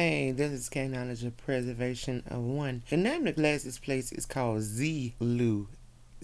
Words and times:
Hey, 0.00 0.32
this 0.32 0.50
is 0.50 0.74
Knowledge 0.74 1.24
of 1.24 1.36
Preservation 1.36 2.22
of 2.26 2.40
One. 2.40 2.82
The 2.88 2.96
name 2.96 3.26
of 3.26 3.36
the 3.36 3.42
glasses 3.42 3.78
place 3.78 4.12
is 4.12 4.24
called 4.24 4.60
Zeeloo. 4.60 5.66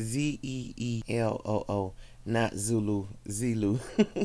Z 0.00 0.38
E 0.42 0.75
E 0.76 1.02
L 1.08 1.41
O 1.45 1.64
O, 1.68 1.92
not 2.25 2.54
Zulu, 2.54 3.07
Zulu. 3.31 3.78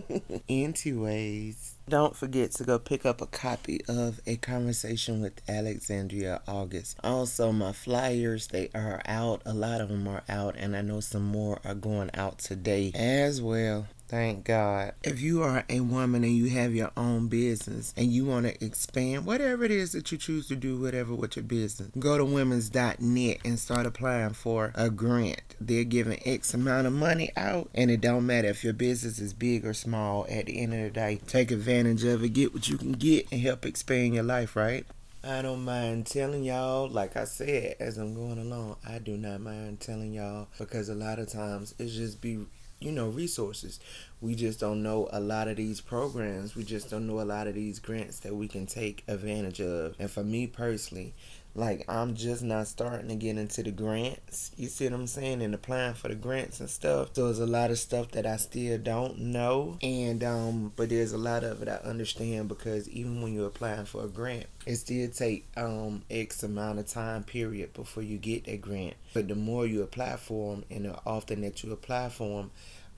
Anyways, 0.50 1.76
don't 1.88 2.16
forget 2.16 2.52
to 2.54 2.64
go 2.64 2.80
pick 2.80 3.06
up 3.06 3.22
a 3.22 3.26
copy 3.26 3.82
of 3.88 4.20
A 4.26 4.38
Conversation 4.38 5.22
with 5.22 5.42
Alexandria 5.48 6.42
August. 6.48 6.98
Also, 7.04 7.52
my 7.52 7.72
flyers, 7.72 8.48
they 8.48 8.70
are 8.74 9.02
out. 9.06 9.42
A 9.46 9.54
lot 9.54 9.82
of 9.82 9.90
them 9.90 10.08
are 10.08 10.24
out, 10.28 10.56
and 10.58 10.76
I 10.76 10.82
know 10.82 11.00
some 11.00 11.26
more 11.26 11.60
are 11.64 11.76
going 11.76 12.10
out 12.14 12.40
today 12.40 12.92
as 12.96 13.42
well. 13.42 13.88
Thank 14.12 14.44
God. 14.44 14.92
If 15.04 15.22
you 15.22 15.42
are 15.42 15.64
a 15.70 15.80
woman 15.80 16.26
and 16.26 16.36
you 16.36 16.50
have 16.50 16.76
your 16.76 16.92
own 16.98 17.30
business 17.30 17.94
and 17.96 18.12
you 18.12 18.26
want 18.26 18.46
to 18.46 18.62
expand, 18.62 19.26
whatever 19.26 19.64
it 19.64 19.72
is 19.72 19.94
that 19.94 20.12
you 20.12 20.18
choose 20.18 20.50
to 20.50 20.58
do, 20.58 20.78
whatever 20.78 21.16
with 21.16 21.38
your 21.38 21.44
business, 21.44 21.88
go 21.98 22.18
to 22.18 22.26
women's.net 22.26 23.38
and 23.46 23.58
start 23.58 23.86
applying 23.86 24.34
for 24.34 24.74
a 24.76 24.90
grant. 24.90 25.56
They're 25.62 25.86
giving 25.86 26.20
X 26.26 26.54
amount 26.54 26.88
of 26.88 26.94
money 26.94 27.32
out, 27.38 27.70
and 27.74 27.90
it 27.90 28.02
don't 28.02 28.26
matter 28.26 28.50
if 28.50 28.66
your 28.66 28.74
business 28.74 29.18
is 29.18 29.34
big 29.34 29.66
or 29.66 29.74
small. 29.74 30.26
At 30.30 30.48
the 30.48 30.60
end 30.60 30.74
of 30.74 30.82
the 30.82 30.90
day, 30.90 31.22
take 31.26 31.50
advantage 31.50 32.04
of 32.04 32.22
it, 32.22 32.34
get 32.34 32.54
what 32.54 32.68
you 32.68 32.78
can 32.78 32.92
get, 32.92 33.32
and 33.32 33.40
help 33.40 33.66
expand 33.66 34.14
your 34.14 34.24
life, 34.24 34.58
right? 34.58 34.86
I 35.24 35.42
don't 35.42 35.64
mind 35.64 36.08
telling 36.08 36.44
y'all, 36.44 36.90
like 36.90 37.16
I 37.16 37.24
said, 37.24 37.78
as 37.80 37.98
I'm 37.98 38.14
going 38.14 38.40
along, 38.40 38.76
I 38.86 39.00
do 39.00 39.16
not 39.16 39.40
mind 39.40 39.80
telling 39.80 40.12
y'all 40.12 40.48
because 40.58 40.90
a 40.90 40.96
lot 40.96 41.18
of 41.20 41.32
times 41.32 41.76
it's 41.80 41.94
just 41.94 42.20
be 42.20 42.48
you 42.82 42.92
know 42.92 43.08
resources. 43.08 43.80
We 44.20 44.36
just 44.36 44.60
don't 44.60 44.84
know 44.84 45.08
a 45.12 45.20
lot 45.20 45.48
of 45.48 45.58
these 45.58 45.82
programs. 45.82 46.56
We 46.56 46.64
just 46.64 46.90
don't 46.90 47.08
know 47.08 47.22
a 47.22 47.24
lot 47.24 47.48
of 47.48 47.54
these 47.56 47.80
grants 47.80 48.20
that 48.20 48.36
we 48.36 48.48
can 48.48 48.66
take 48.66 49.04
advantage 49.08 49.62
of. 49.62 49.96
And 50.00 50.10
for 50.10 50.24
me 50.24 50.48
personally 50.48 51.14
like 51.54 51.84
i'm 51.90 52.16
just 52.16 52.42
not 52.42 52.68
starting 52.68 53.10
to 53.10 53.16
get 53.16 53.38
into 53.38 53.62
the 53.64 53.72
grants. 53.72 54.52
You 54.56 54.68
see 54.68 54.86
what 54.86 54.94
i'm 54.94 55.08
saying? 55.08 55.42
And 55.42 55.54
applying 55.54 55.94
for 55.94 56.08
the 56.08 56.16
grants 56.16 56.60
and 56.60 56.70
stuff. 56.70 57.10
So 57.14 57.26
there's 57.26 57.40
a 57.40 57.46
lot 57.46 57.72
of 57.72 57.80
stuff 57.80 58.12
that 58.12 58.26
i 58.26 58.38
still 58.38 58.78
don't 58.78 59.20
know. 59.20 59.78
And 59.82 60.24
um 60.24 60.74
but 60.76 60.90
there's 60.90 61.12
a 61.12 61.18
lot 61.18 61.44
of 61.44 61.62
it 61.62 61.68
i 61.68 61.76
understand 61.88 62.48
because 62.48 62.90
even 62.90 63.22
when 63.22 63.34
you're 63.34 63.48
applying 63.48 63.86
for 63.86 64.06
a 64.06 64.08
grant 64.08 64.46
it 64.66 64.76
still 64.76 65.10
take 65.10 65.48
um 65.58 66.04
x 66.10 66.44
amount 66.44 66.80
of 66.80 66.88
time 66.88 67.24
period 67.24 67.74
before 67.74 68.04
you 68.04 68.18
get 68.18 68.46
that 68.46 68.62
grant. 68.62 68.96
But 69.14 69.28
the 69.28 69.36
more 69.36 69.66
you 69.66 69.82
apply 69.84 70.18
for 70.18 70.56
them 70.56 70.66
and 70.70 70.86
the 70.86 71.00
often 71.06 71.42
that 71.42 71.64
you 71.64 71.72
apply 71.74 72.10
for 72.10 72.42
them 72.42 72.52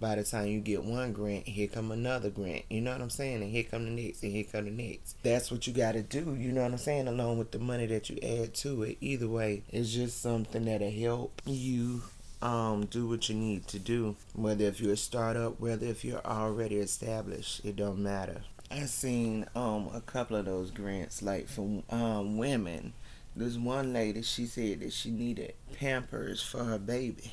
by 0.04 0.16
the 0.16 0.23
time 0.26 0.48
you 0.48 0.59
get 0.59 0.84
one 0.84 1.14
grant, 1.14 1.48
here 1.48 1.70
come 1.70 1.90
another 1.90 2.30
grant. 2.30 2.66
You 2.70 2.82
know 2.82 2.92
what 2.92 3.00
I'm 3.00 3.09
saying? 3.09 3.42
And 3.42 3.50
here 3.50 3.64
come 3.64 3.86
the 3.86 4.04
next, 4.04 4.22
and 4.22 4.34
here 4.34 4.44
come 4.44 4.66
the 4.66 4.72
next. 4.72 5.16
That's 5.23 5.50
what 5.50 5.66
you 5.66 5.72
got 5.72 5.94
to 5.94 6.02
do. 6.02 6.36
You 6.38 6.52
know 6.52 6.62
what 6.62 6.73
I'm 6.73 6.78
saying? 6.78 7.08
Along 7.08 7.38
with 7.38 7.52
the 7.52 7.59
money 7.59 7.86
that 7.86 8.09
you 8.09 8.18
add 8.22 8.54
to 8.56 8.84
it. 8.84 8.98
Either 9.00 9.30
way, 9.30 9.64
it's 9.70 9.94
just 9.94 10.22
something 10.22 10.66
that'll 10.66 10.92
help 10.92 11.42
you 11.46 12.02
um, 12.42 12.86
do 12.88 13.08
what 13.08 13.30
you 13.30 13.36
need 13.36 13.66
to 13.70 13.80
do. 13.80 14.18
Whether 14.36 14.66
if 14.66 14.81
you're 14.81 14.92
a 14.92 14.98
startup, 14.98 15.62
whether 15.62 15.86
if 15.86 16.04
you're 16.04 16.26
already 16.26 16.80
established, 16.80 17.64
it 17.64 17.78
don't 17.78 18.04
matter. 18.04 18.42
I 18.70 18.88
seen 18.88 19.46
um 19.56 19.90
a 19.94 20.02
couple 20.02 20.36
of 20.36 20.44
those 20.44 20.70
grants 20.72 21.22
like 21.22 21.48
for 21.48 21.81
um 21.90 22.38
women. 22.38 22.92
There's 23.38 23.58
one 23.58 23.94
lady 23.94 24.22
she 24.22 24.48
said 24.48 24.81
that 24.81 24.92
she 24.92 25.12
needed 25.12 25.54
Pampers 25.80 26.44
for 26.44 26.66
her 26.66 26.78
baby 26.78 27.31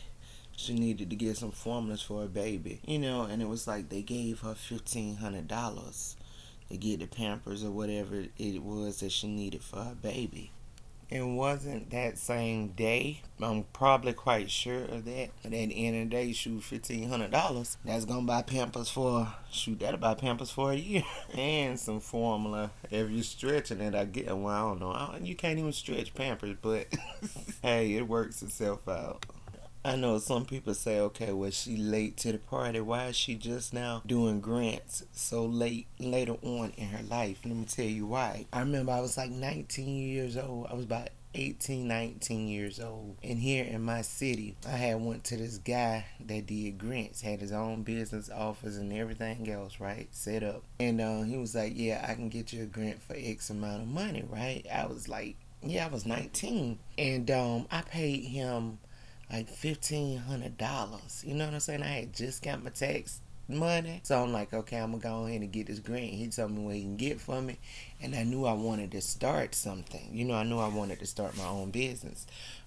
she 0.60 0.74
needed 0.74 1.10
to 1.10 1.16
get 1.16 1.36
some 1.36 1.50
formulas 1.50 2.02
for 2.02 2.22
her 2.22 2.28
baby. 2.28 2.80
You 2.86 2.98
know, 2.98 3.22
and 3.22 3.40
it 3.42 3.48
was 3.48 3.66
like 3.66 3.88
they 3.88 4.02
gave 4.02 4.40
her 4.40 4.54
fifteen 4.54 5.16
hundred 5.16 5.48
dollars 5.48 6.16
to 6.70 6.76
get 6.76 7.00
the 7.00 7.06
pampers 7.06 7.64
or 7.64 7.70
whatever 7.70 8.26
it 8.38 8.62
was 8.62 9.00
that 9.00 9.10
she 9.12 9.26
needed 9.26 9.62
for 9.62 9.78
her 9.78 9.96
baby. 10.00 10.52
It 11.10 11.22
wasn't 11.26 11.90
that 11.90 12.18
same 12.18 12.68
day. 12.68 13.22
I'm 13.42 13.64
probably 13.72 14.12
quite 14.12 14.48
sure 14.48 14.84
of 14.84 15.04
that. 15.06 15.30
But 15.42 15.52
at 15.52 15.70
the 15.70 15.86
end 15.86 15.96
of 15.96 16.08
the 16.08 16.16
day, 16.16 16.32
shoot, 16.32 16.62
fifteen 16.62 17.08
hundred 17.08 17.32
dollars. 17.32 17.78
That's 17.84 18.04
gonna 18.04 18.22
buy 18.26 18.42
Pampers 18.42 18.88
for 18.90 19.26
shoot. 19.50 19.80
That'll 19.80 19.98
buy 19.98 20.14
Pampers 20.14 20.52
for 20.52 20.70
a 20.70 20.76
year 20.76 21.02
and 21.36 21.80
some 21.80 21.98
formula. 21.98 22.70
If 22.92 23.10
you're 23.10 23.24
stretching 23.24 23.80
it, 23.80 23.96
I 23.96 24.04
get. 24.04 24.26
Well, 24.26 24.46
I 24.46 24.60
don't 24.60 24.78
know. 24.78 25.18
you 25.20 25.34
can't 25.34 25.58
even 25.58 25.72
stretch 25.72 26.14
Pampers, 26.14 26.56
but 26.62 26.86
hey, 27.62 27.94
it 27.94 28.06
works 28.06 28.40
itself 28.42 28.86
out. 28.86 29.26
I 29.82 29.96
know 29.96 30.18
some 30.18 30.44
people 30.44 30.74
say, 30.74 31.00
okay, 31.00 31.32
well, 31.32 31.50
she 31.50 31.78
late 31.78 32.18
to 32.18 32.32
the 32.32 32.38
party. 32.38 32.80
Why 32.80 33.06
is 33.06 33.16
she 33.16 33.34
just 33.34 33.72
now 33.72 34.02
doing 34.04 34.40
grants 34.40 35.04
so 35.12 35.46
late 35.46 35.86
later 35.98 36.36
on 36.42 36.72
in 36.76 36.88
her 36.88 37.02
life? 37.02 37.40
Let 37.46 37.56
me 37.56 37.64
tell 37.64 37.86
you 37.86 38.04
why. 38.04 38.44
I 38.52 38.60
remember 38.60 38.92
I 38.92 39.00
was 39.00 39.16
like 39.16 39.30
19 39.30 39.88
years 39.88 40.36
old. 40.36 40.66
I 40.70 40.74
was 40.74 40.84
about 40.84 41.08
18, 41.34 41.88
19 41.88 42.48
years 42.48 42.78
old. 42.78 43.16
And 43.22 43.38
here 43.38 43.64
in 43.64 43.80
my 43.80 44.02
city, 44.02 44.54
I 44.66 44.72
had 44.72 45.00
went 45.00 45.24
to 45.24 45.38
this 45.38 45.56
guy 45.56 46.04
that 46.26 46.46
did 46.46 46.76
grants, 46.76 47.22
had 47.22 47.40
his 47.40 47.52
own 47.52 47.82
business 47.82 48.28
office 48.28 48.76
and 48.76 48.92
everything 48.92 49.50
else, 49.50 49.80
right? 49.80 50.08
Set 50.10 50.42
up. 50.42 50.62
And 50.78 51.00
uh, 51.00 51.22
he 51.22 51.38
was 51.38 51.54
like, 51.54 51.72
yeah, 51.74 52.04
I 52.06 52.14
can 52.14 52.28
get 52.28 52.52
you 52.52 52.64
a 52.64 52.66
grant 52.66 53.02
for 53.02 53.16
X 53.16 53.48
amount 53.48 53.80
of 53.80 53.88
money, 53.88 54.24
right? 54.28 54.66
I 54.70 54.86
was 54.86 55.08
like, 55.08 55.36
yeah, 55.62 55.86
I 55.86 55.88
was 55.88 56.04
19. 56.04 56.78
And 56.98 57.30
um, 57.30 57.66
I 57.70 57.80
paid 57.82 58.24
him 58.24 58.78
like 59.32 59.48
fifteen 59.48 60.18
hundred 60.18 60.58
dollars. 60.58 61.22
You 61.26 61.34
know 61.34 61.46
what 61.46 61.54
I'm 61.54 61.60
saying? 61.60 61.82
I 61.82 61.86
had 61.86 62.14
just 62.14 62.42
got 62.42 62.62
my 62.62 62.70
tax 62.70 63.20
money. 63.48 64.00
So 64.04 64.22
I'm 64.22 64.32
like, 64.32 64.52
okay, 64.52 64.78
I'm 64.78 64.92
gonna 64.92 65.02
go 65.02 65.26
ahead 65.26 65.40
and 65.40 65.52
get 65.52 65.66
this 65.66 65.78
grant. 65.78 66.12
He 66.12 66.28
told 66.28 66.52
me 66.52 66.62
what 66.62 66.74
he 66.74 66.82
can 66.82 66.96
get 66.96 67.20
for 67.20 67.40
me. 67.40 67.58
And 68.00 68.14
I 68.14 68.24
knew 68.24 68.44
I 68.44 68.52
wanted 68.52 68.92
to 68.92 69.00
start 69.00 69.54
something. 69.54 70.10
You 70.12 70.24
know, 70.24 70.34
I 70.34 70.44
knew 70.44 70.58
I 70.58 70.68
wanted 70.68 71.00
to 71.00 71.06
start 71.06 71.36
my 71.36 71.46
own 71.46 71.70
business. 71.70 72.26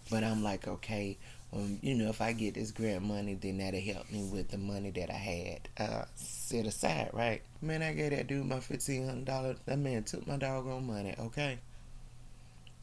But 0.09 0.23
I'm 0.23 0.43
like, 0.43 0.67
okay, 0.67 1.17
um, 1.53 1.79
you 1.81 1.95
know, 1.95 2.09
if 2.09 2.21
I 2.21 2.33
get 2.33 2.55
this 2.55 2.71
grant 2.71 3.03
money, 3.03 3.35
then 3.35 3.57
that'll 3.59 3.79
help 3.79 4.11
me 4.11 4.23
with 4.23 4.49
the 4.49 4.57
money 4.57 4.89
that 4.91 5.09
I 5.09 5.13
had 5.13 5.69
uh, 5.77 6.05
set 6.15 6.65
aside, 6.65 7.11
right? 7.13 7.41
Man, 7.61 7.81
I 7.81 7.93
gave 7.93 8.11
that 8.11 8.27
dude 8.27 8.45
my 8.45 8.59
fifteen 8.59 9.05
hundred 9.05 9.25
dollars. 9.25 9.57
That 9.65 9.79
man 9.79 10.03
took 10.03 10.27
my 10.27 10.37
doggone 10.37 10.87
money, 10.87 11.15
okay? 11.19 11.59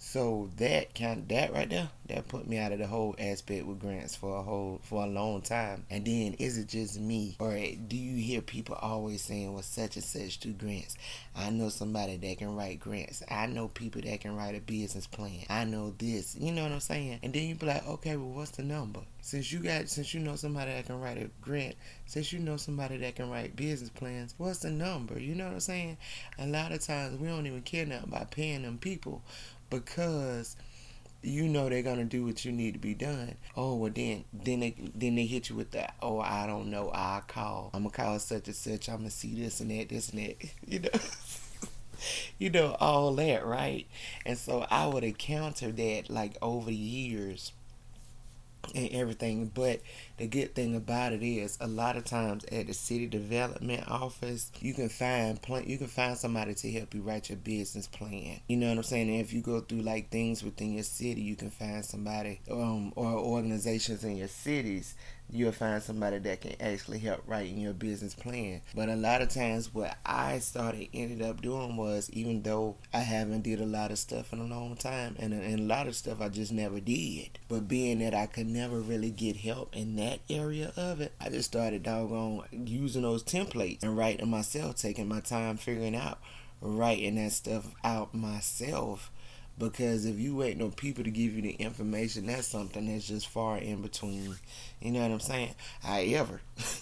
So 0.02 0.50
that 0.56 0.94
kind 0.94 1.28
that 1.28 1.52
right 1.52 1.68
there, 1.68 1.90
that 2.08 2.26
put 2.26 2.48
me 2.48 2.56
out 2.56 2.72
of 2.72 2.78
the 2.78 2.86
whole 2.86 3.14
aspect 3.18 3.66
with 3.66 3.80
grants 3.80 4.16
for 4.16 4.38
a 4.38 4.42
whole 4.42 4.80
for 4.82 5.04
a 5.04 5.06
long 5.06 5.42
time. 5.42 5.84
And 5.90 6.06
then 6.06 6.34
is 6.38 6.56
it 6.56 6.68
just 6.68 6.98
me, 6.98 7.36
or 7.38 7.50
do 7.50 7.96
you 7.96 8.16
hear 8.16 8.40
people 8.40 8.76
always 8.76 9.20
saying, 9.20 9.52
"Well, 9.52 9.62
such 9.62 9.96
and 9.96 10.04
such 10.04 10.38
do 10.38 10.54
grants"? 10.54 10.96
I 11.36 11.50
know 11.50 11.68
somebody 11.68 12.16
that 12.16 12.38
can 12.38 12.56
write 12.56 12.80
grants. 12.80 13.22
I 13.30 13.44
know 13.46 13.68
people 13.68 14.00
that 14.00 14.20
can 14.22 14.34
write 14.34 14.54
a 14.54 14.60
business 14.60 15.06
plan. 15.06 15.44
I 15.50 15.64
know 15.64 15.90
this. 15.98 16.34
You 16.34 16.50
know 16.50 16.62
what 16.62 16.72
I'm 16.72 16.80
saying? 16.80 17.20
And 17.22 17.34
then 17.34 17.46
you 17.46 17.54
be 17.54 17.66
like, 17.66 17.86
okay, 17.86 18.16
well, 18.16 18.30
what's 18.30 18.52
the 18.52 18.62
number? 18.62 19.00
Since 19.20 19.52
you 19.52 19.60
got, 19.60 19.90
since 19.90 20.14
you 20.14 20.20
know 20.20 20.34
somebody 20.36 20.72
that 20.72 20.86
can 20.86 20.98
write 20.98 21.18
a 21.18 21.30
grant, 21.42 21.76
since 22.06 22.32
you 22.32 22.38
know 22.38 22.56
somebody 22.56 22.96
that 22.96 23.16
can 23.16 23.30
write 23.30 23.54
business 23.54 23.90
plans, 23.90 24.34
what's 24.38 24.60
the 24.60 24.70
number? 24.70 25.20
You 25.20 25.34
know 25.34 25.44
what 25.44 25.54
I'm 25.54 25.60
saying? 25.60 25.98
A 26.38 26.46
lot 26.46 26.72
of 26.72 26.80
times 26.80 27.20
we 27.20 27.28
don't 27.28 27.46
even 27.46 27.62
care 27.62 27.84
now 27.84 28.00
about 28.02 28.30
paying 28.30 28.62
them 28.62 28.78
people 28.78 29.22
because 29.70 30.56
you 31.22 31.48
know 31.48 31.68
they're 31.68 31.82
gonna 31.82 32.04
do 32.04 32.24
what 32.24 32.44
you 32.44 32.52
need 32.52 32.72
to 32.74 32.80
be 32.80 32.94
done. 32.94 33.36
Oh 33.56 33.74
well 33.74 33.92
then 33.94 34.24
then 34.32 34.60
they 34.60 34.74
then 34.94 35.14
they 35.16 35.26
hit 35.26 35.48
you 35.50 35.56
with 35.56 35.70
that, 35.72 35.94
oh 36.02 36.20
I 36.20 36.46
don't 36.46 36.70
know, 36.70 36.90
I 36.92 37.22
call. 37.26 37.70
I'm 37.72 37.82
gonna 37.84 37.94
call 37.94 38.18
such 38.18 38.46
and 38.48 38.56
such, 38.56 38.88
I'm 38.88 38.98
gonna 38.98 39.10
see 39.10 39.34
this 39.34 39.60
and 39.60 39.70
that, 39.70 39.88
this 39.88 40.10
and 40.10 40.20
that. 40.20 40.36
You 40.66 40.80
know 40.80 40.90
You 42.38 42.50
know, 42.50 42.76
all 42.80 43.14
that, 43.16 43.44
right? 43.44 43.86
And 44.24 44.38
so 44.38 44.66
I 44.70 44.86
would 44.86 45.04
encounter 45.04 45.70
that 45.70 46.08
like 46.08 46.36
over 46.40 46.70
the 46.70 46.76
years 46.76 47.52
and 48.74 48.88
everything. 48.90 49.50
But 49.54 49.80
the 50.16 50.26
good 50.26 50.54
thing 50.54 50.76
about 50.76 51.12
it 51.12 51.22
is, 51.22 51.58
a 51.60 51.66
lot 51.66 51.96
of 51.96 52.04
times 52.04 52.44
at 52.46 52.66
the 52.66 52.74
city 52.74 53.06
development 53.06 53.88
office, 53.88 54.50
you 54.60 54.74
can 54.74 54.88
find 54.88 55.40
plan. 55.40 55.64
You 55.66 55.78
can 55.78 55.86
find 55.86 56.16
somebody 56.16 56.54
to 56.54 56.70
help 56.72 56.94
you 56.94 57.02
write 57.02 57.28
your 57.30 57.38
business 57.38 57.86
plan. 57.86 58.40
You 58.46 58.56
know 58.56 58.68
what 58.68 58.78
I'm 58.78 58.82
saying? 58.82 59.08
And 59.08 59.20
if 59.20 59.32
you 59.32 59.42
go 59.42 59.60
through 59.60 59.82
like 59.82 60.10
things 60.10 60.42
within 60.42 60.74
your 60.74 60.82
city, 60.84 61.20
you 61.20 61.36
can 61.36 61.50
find 61.50 61.84
somebody 61.84 62.40
um, 62.50 62.92
or 62.96 63.12
organizations 63.12 64.04
in 64.04 64.16
your 64.16 64.28
cities 64.28 64.94
you'll 65.32 65.52
find 65.52 65.82
somebody 65.82 66.18
that 66.18 66.40
can 66.40 66.54
actually 66.60 66.98
help 66.98 67.22
writing 67.26 67.58
your 67.58 67.72
business 67.72 68.14
plan. 68.14 68.62
But 68.74 68.88
a 68.88 68.96
lot 68.96 69.22
of 69.22 69.28
times 69.28 69.72
what 69.72 69.96
I 70.04 70.38
started 70.38 70.88
ended 70.92 71.22
up 71.22 71.40
doing 71.40 71.76
was 71.76 72.10
even 72.10 72.42
though 72.42 72.76
I 72.92 73.00
haven't 73.00 73.42
did 73.42 73.60
a 73.60 73.66
lot 73.66 73.90
of 73.90 73.98
stuff 73.98 74.32
in 74.32 74.40
a 74.40 74.44
long 74.44 74.76
time 74.76 75.16
and, 75.18 75.32
and 75.32 75.60
a 75.60 75.62
lot 75.62 75.86
of 75.86 75.96
stuff 75.96 76.20
I 76.20 76.28
just 76.28 76.52
never 76.52 76.80
did. 76.80 77.38
But 77.48 77.68
being 77.68 78.00
that 78.00 78.14
I 78.14 78.26
could 78.26 78.46
never 78.46 78.80
really 78.80 79.10
get 79.10 79.36
help 79.36 79.74
in 79.74 79.96
that 79.96 80.20
area 80.28 80.72
of 80.76 81.00
it, 81.00 81.12
I 81.20 81.28
just 81.28 81.50
started 81.50 81.82
doggone 81.82 82.44
using 82.66 83.02
those 83.02 83.22
templates 83.22 83.82
and 83.82 83.96
writing 83.96 84.28
myself, 84.28 84.76
taking 84.76 85.08
my 85.08 85.20
time 85.20 85.56
figuring 85.56 85.96
out 85.96 86.18
writing 86.60 87.14
that 87.16 87.32
stuff 87.32 87.74
out 87.82 88.14
myself 88.14 89.10
because 89.60 90.06
if 90.06 90.18
you 90.18 90.34
wait 90.34 90.60
on 90.60 90.72
people 90.72 91.04
to 91.04 91.10
give 91.10 91.34
you 91.34 91.42
the 91.42 91.52
information, 91.52 92.26
that's 92.26 92.48
something 92.48 92.86
that's 92.86 93.06
just 93.06 93.28
far 93.28 93.58
in 93.58 93.82
between. 93.82 94.34
You 94.80 94.90
know 94.90 95.02
what 95.02 95.10
I'm 95.12 95.20
saying? 95.20 95.54
However, 95.82 96.40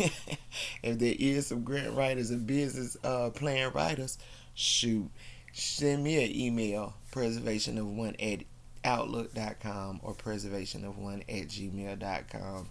if 0.82 0.98
there 0.98 1.14
is 1.18 1.48
some 1.48 1.64
grant 1.64 1.94
writers 1.94 2.30
and 2.30 2.46
business 2.46 2.96
uh, 3.02 3.30
plan 3.30 3.72
writers, 3.72 4.16
shoot, 4.54 5.10
send 5.52 6.04
me 6.04 6.24
an 6.24 6.34
email, 6.34 6.94
preservation 7.10 7.76
of 7.78 7.86
one 7.86 8.14
at 8.20 8.44
outlook.com 8.84 10.00
or 10.02 10.14
preservation 10.14 10.84
of 10.84 10.96
one 10.96 11.22
at 11.28 11.48
gmail.com. 11.48 12.68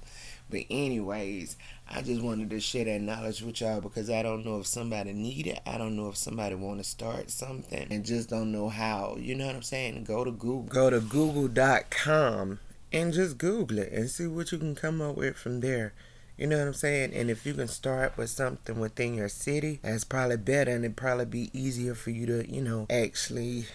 But 0.49 0.61
anyways, 0.69 1.57
I 1.89 2.01
just 2.01 2.21
wanted 2.21 2.49
to 2.51 2.59
share 2.59 2.85
that 2.85 3.01
knowledge 3.01 3.41
with 3.41 3.61
y'all 3.61 3.81
because 3.81 4.09
I 4.09 4.23
don't 4.23 4.45
know 4.45 4.59
if 4.59 4.67
somebody 4.67 5.13
need 5.13 5.47
it. 5.47 5.59
I 5.65 5.77
don't 5.77 5.95
know 5.95 6.09
if 6.09 6.17
somebody 6.17 6.55
want 6.55 6.79
to 6.79 6.83
start 6.83 7.29
something 7.29 7.87
and 7.89 8.05
just 8.05 8.29
don't 8.29 8.51
know 8.51 8.69
how. 8.69 9.17
You 9.19 9.35
know 9.35 9.45
what 9.45 9.55
I'm 9.55 9.61
saying? 9.61 10.03
Go 10.05 10.23
to 10.23 10.31
Google. 10.31 10.63
Go 10.63 10.89
to 10.89 10.99
google.com 10.99 12.59
and 12.93 13.13
just 13.13 13.37
Google 13.37 13.79
it 13.79 13.91
and 13.91 14.09
see 14.09 14.27
what 14.27 14.51
you 14.51 14.57
can 14.57 14.75
come 14.75 15.01
up 15.01 15.17
with 15.17 15.35
from 15.35 15.59
there. 15.59 15.93
You 16.37 16.45
know 16.47 16.59
what 16.59 16.67
I'm 16.67 16.73
saying? 16.73 17.13
And 17.13 17.31
if 17.31 17.45
you 17.45 17.53
can 17.53 17.67
start 17.67 18.15
with 18.15 18.29
something 18.29 18.79
within 18.79 19.15
your 19.15 19.29
city, 19.29 19.79
that's 19.81 20.03
probably 20.03 20.37
better 20.37 20.71
and 20.71 20.85
it'd 20.85 20.95
probably 20.95 21.25
be 21.25 21.49
easier 21.51 21.95
for 21.95 22.11
you 22.11 22.25
to, 22.27 22.49
you 22.49 22.61
know, 22.61 22.85
actually 22.89 23.65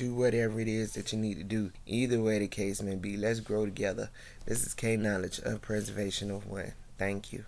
do 0.00 0.14
whatever 0.14 0.58
it 0.58 0.66
is 0.66 0.94
that 0.94 1.12
you 1.12 1.18
need 1.18 1.36
to 1.36 1.44
do. 1.44 1.70
Either 1.84 2.22
way 2.22 2.38
the 2.38 2.48
case 2.48 2.80
may 2.80 2.94
be, 2.94 3.18
let's 3.18 3.40
grow 3.40 3.66
together. 3.66 4.08
This 4.46 4.66
is 4.66 4.72
K 4.72 4.96
Knowledge 4.96 5.40
of 5.40 5.60
Preservation 5.60 6.30
of 6.30 6.46
One. 6.46 6.72
Thank 6.96 7.34
you. 7.34 7.44